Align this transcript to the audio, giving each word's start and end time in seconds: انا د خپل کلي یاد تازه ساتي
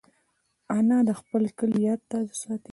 انا 0.77 0.97
د 1.07 1.11
خپل 1.19 1.43
کلي 1.57 1.79
یاد 1.87 2.01
تازه 2.11 2.35
ساتي 2.43 2.69